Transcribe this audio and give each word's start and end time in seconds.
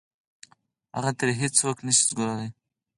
هغه 0.95 1.11
ترې 1.17 1.33
هېڅ 1.41 1.53
څوک 1.61 1.77
نه 1.85 1.91
شي 1.97 2.03
ګرځولی. 2.17 2.49